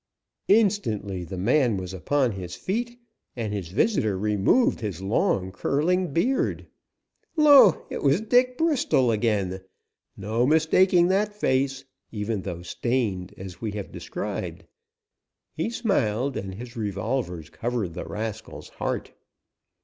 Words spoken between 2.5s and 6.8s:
feet, and his visitor removed his long, curling beard.